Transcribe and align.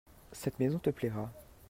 Cette 0.31 0.57
maison 0.59 0.79
te 0.79 0.89
plaira. 0.89 1.29